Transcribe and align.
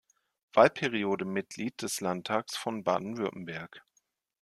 Wahlperiode 0.53 1.25
Mitglied 1.25 1.83
des 1.83 2.01
Landtags 2.01 2.57
von 2.57 2.83
Baden-Württemberg. 2.83 3.83